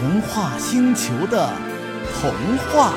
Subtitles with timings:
[0.00, 1.52] 童话星球的
[2.14, 2.94] 童话，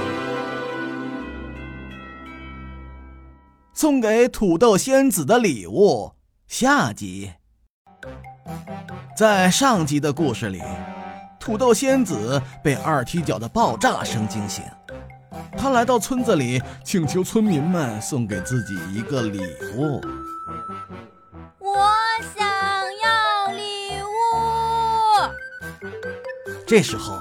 [3.73, 6.13] 送给土豆仙子的礼物
[6.47, 7.33] 下集。
[9.17, 10.61] 在上集的故事里，
[11.41, 14.63] 土豆仙子被二踢脚的爆炸声惊醒，
[15.57, 19.41] 她来到村子里，请求村民们送给自己一个礼
[19.75, 19.99] 物。
[26.73, 27.19] 这时候，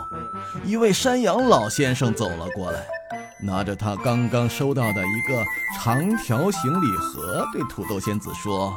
[0.64, 2.88] 一位山羊老先生走了过来，
[3.42, 5.44] 拿着他刚刚收到的一个
[5.76, 8.74] 长条形礼盒，对土豆仙子说：“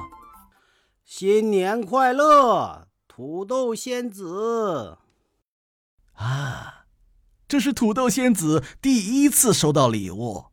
[1.05, 4.98] 新年快乐，土豆仙子！”
[6.15, 6.87] 啊，
[7.48, 10.48] 这是土豆仙子第一次收到礼物，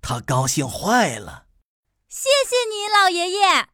[0.00, 1.44] 她高兴坏了。
[2.08, 3.68] 谢谢你，老爷爷。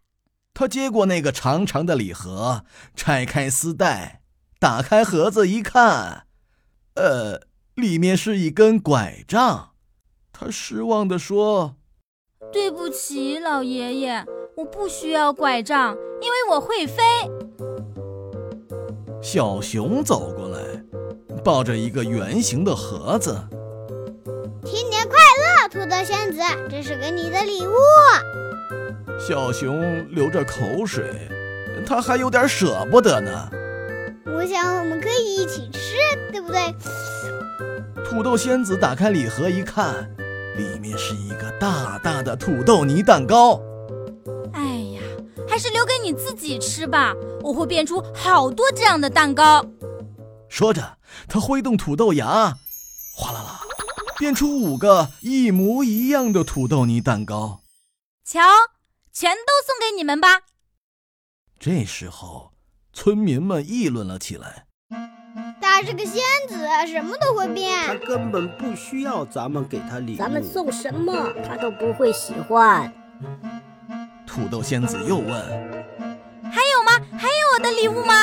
[0.52, 2.64] 他接过那个长长的礼盒，
[2.96, 4.22] 拆开丝带。
[4.64, 6.24] 打开盒子一看，
[6.94, 7.42] 呃，
[7.74, 9.72] 里面是一根拐杖。
[10.32, 11.76] 他失望地说
[12.50, 14.24] ：“对不起，老爷爷，
[14.56, 17.02] 我不需要拐杖，因为我会飞。”
[19.20, 20.58] 小熊走过来，
[21.44, 23.38] 抱着一个圆形的盒子。
[24.64, 26.40] 新年快乐，土豆仙子，
[26.70, 27.74] 这是给你的礼物。
[29.20, 31.28] 小熊流着口水，
[31.86, 33.50] 他还有点舍不得呢。
[34.26, 35.96] 我想我们可以一起吃，
[36.32, 36.74] 对不对？
[38.04, 40.08] 土豆仙子打开礼盒一看，
[40.56, 43.60] 里面是一个大大的土豆泥蛋糕。
[44.52, 44.62] 哎
[44.94, 45.02] 呀，
[45.48, 49.64] 还是留给你自己吃吧，我会变出好多这样的蛋糕。
[50.48, 52.54] 说着，他挥动土豆芽，
[53.16, 53.60] 哗啦啦，
[54.18, 57.60] 变出五个一模一样的土豆泥蛋糕。
[58.24, 58.40] 瞧，
[59.12, 60.42] 全都送给你们吧。
[61.58, 62.53] 这时候。
[62.94, 64.64] 村民们议论了起来
[65.60, 66.56] ：“他是个仙子，
[66.86, 67.72] 什么都会变。
[67.84, 72.90] 他根本不需要咱们给他礼物，咱们送什么他都不会喜欢。”
[74.24, 75.26] 土豆仙子又问
[76.50, 76.92] ：“还有吗？
[77.18, 78.14] 还有我的礼物吗？”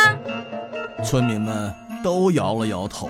[1.04, 3.10] 村民们都摇了摇头：“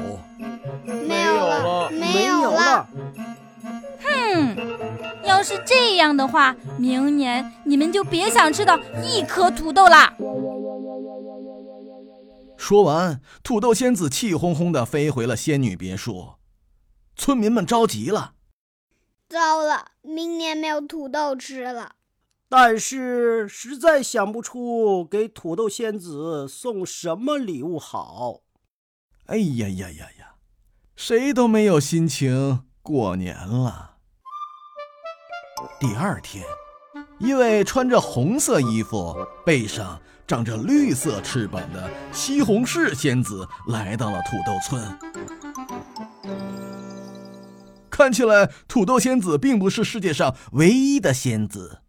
[0.84, 2.88] 没有了，没有了。”
[4.04, 4.58] 哼，
[5.24, 10.12] 要是这样的话，明年你们就别想吃到一颗土豆啦。
[12.62, 16.36] 说完，土豆仙子气哄哄地飞回了仙女别墅。
[17.16, 18.36] 村民们着急了
[19.28, 21.96] ：“糟了，明年没有土豆吃了。”
[22.48, 28.42] 但是实在想不出给土豆仙子送什么礼物好。
[29.26, 30.36] 哎呀呀呀呀！
[30.96, 33.98] 谁都没有心情过年了。
[35.80, 36.46] 第二天，
[37.22, 39.16] 一位穿着红色衣服、
[39.46, 40.00] 背上……
[40.28, 44.82] 长着绿色翅膀的西红柿仙子来到了土豆村。
[47.90, 51.80] 看起来，土豆仙子并不是世界上唯一的仙子，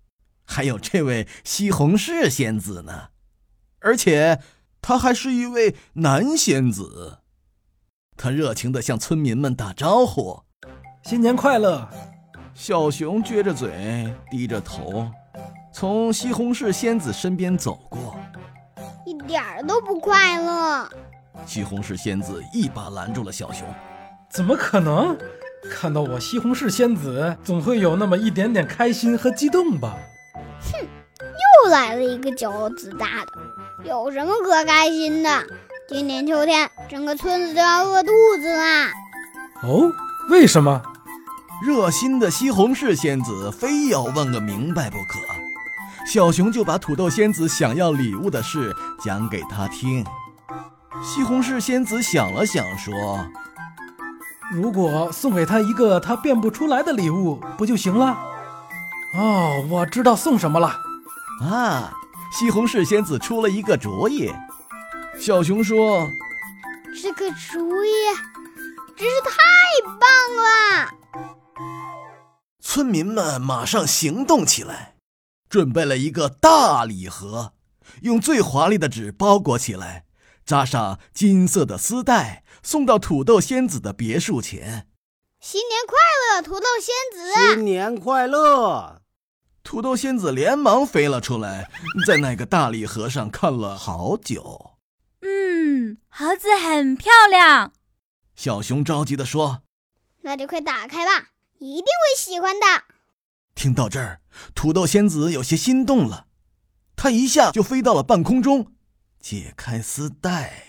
[0.45, 3.11] 还有这位西红柿仙子呢。
[3.79, 4.41] 而且，
[4.81, 7.19] 他还是一位男仙子。
[8.17, 10.43] 他热情地向村民们打招呼
[11.07, 11.89] ：“新年快乐！”
[12.55, 15.09] 小熊撅着嘴，低着头。
[15.73, 18.15] 从西红柿仙子身边走过，
[19.07, 20.89] 一点儿都不快乐。
[21.47, 23.67] 西红柿仙子一把拦住了小熊
[24.31, 25.17] ：“怎么可能？
[25.71, 29.97] 看到我西红柿仙子，总会有那么一点点开心和激动吧？”
[30.61, 30.87] 哼，
[31.65, 33.33] 又来了一个骄傲自大的，
[33.85, 35.31] 有什么可开心的？
[35.89, 38.93] 今年秋天，整个村子都要饿肚子啦！
[39.63, 39.91] 哦，
[40.29, 40.83] 为什么？
[41.65, 45.19] 热心的西红柿仙子非要问个明白不可。
[46.07, 50.05] 小熊就把土豆仙子想要礼物的事讲给他听。
[51.03, 53.27] 西红柿仙子想了想，说
[54.53, 58.19] ：“如果送给他一个他变不出来的礼物，不就行了？”
[59.17, 60.79] 哦，我知道送什么了。
[61.41, 61.93] 啊！
[62.33, 64.33] 西红柿仙子出了一个主意。
[65.19, 66.09] 小熊说
[67.03, 67.91] ：“这个主意
[68.97, 69.37] 真是太
[70.01, 70.95] 棒了！”
[72.61, 74.92] 村民们马上行动起来。
[75.53, 77.53] 准备了一个大礼盒，
[78.01, 80.07] 用最华丽的纸包裹起来，
[80.47, 84.89] 扎上金色的丝带，送到土豆仙子的别墅前。
[85.41, 87.55] 新年快乐，土豆仙子！
[87.55, 89.03] 新年快乐！
[89.63, 91.71] 土豆仙子连忙飞了出来，
[92.07, 94.79] 在那个大礼盒上看了好久。
[95.21, 97.75] 嗯，盒子很漂亮。
[98.35, 99.61] 小熊着急地说
[100.25, 102.67] ：“那就快打开吧，一定会喜欢的。”
[103.55, 104.21] 听到这儿，
[104.55, 106.27] 土豆仙子有些心动了，
[106.97, 108.73] 她一下就飞到了半空中，
[109.21, 110.65] 解开丝带。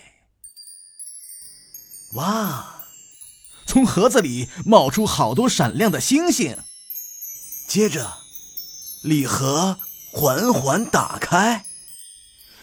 [2.14, 2.84] 哇！
[3.66, 6.56] 从盒子里冒出好多闪亮的星星。
[7.66, 8.18] 接着，
[9.02, 9.78] 礼盒
[10.12, 11.64] 缓缓打开，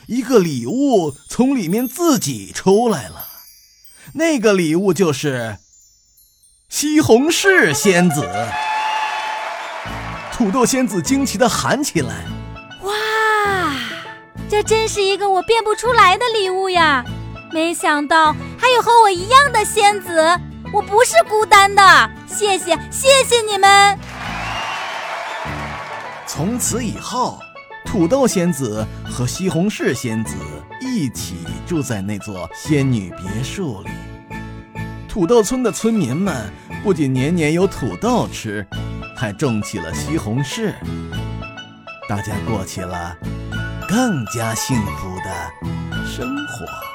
[0.07, 3.27] 一个礼物从里面自己出来了。
[4.13, 5.57] 那个礼物就是
[6.69, 8.21] 西红柿仙子。
[10.41, 12.25] 土豆仙子惊奇地喊起来
[12.81, 13.75] ：“哇，
[14.49, 17.05] 这真是一个我变不出来的礼物呀！
[17.53, 20.19] 没想到还有和我一样的仙子，
[20.73, 22.09] 我不是孤单的。
[22.25, 23.99] 谢谢，谢谢你们！”
[26.25, 27.39] 从此以后，
[27.85, 30.35] 土豆仙子和西红柿仙子
[30.81, 31.35] 一起
[31.67, 33.91] 住在那座仙女别墅里。
[35.07, 36.51] 土豆村的村民们
[36.81, 38.65] 不仅年年有土豆吃。
[39.21, 40.73] 还种起了西红柿，
[42.09, 43.15] 大家过起了
[43.87, 46.90] 更加幸福的生活。